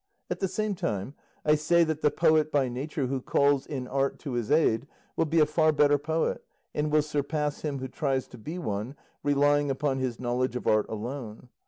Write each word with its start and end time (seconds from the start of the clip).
At 0.31 0.39
the 0.39 0.47
same 0.47 0.73
time, 0.73 1.13
I 1.45 1.53
say 1.53 1.83
that 1.83 2.01
the 2.01 2.09
poet 2.09 2.51
by 2.51 2.69
nature 2.69 3.05
who 3.05 3.21
calls 3.21 3.67
in 3.67 3.87
art 3.87 4.17
to 4.21 4.31
his 4.31 4.49
aid 4.49 4.87
will 5.15 5.25
be 5.27 5.39
a 5.39 5.45
far 5.45 5.71
better 5.71 5.99
poet, 5.99 6.43
and 6.73 6.91
will 6.91 7.03
surpass 7.03 7.61
him 7.61 7.77
who 7.77 7.87
tries 7.87 8.25
to 8.29 8.39
be 8.39 8.57
one 8.57 8.95
relying 9.21 9.69
upon 9.69 9.99
his 9.99 10.19
knowledge 10.19 10.55
of 10.55 10.65
art 10.65 10.89
alone. 10.89 11.49